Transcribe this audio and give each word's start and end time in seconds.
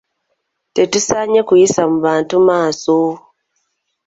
Tetusaanye 0.75 1.39
kuyisa 1.47 1.81
mu 1.91 1.97
bantu 2.05 2.35
maaso. 2.47 2.97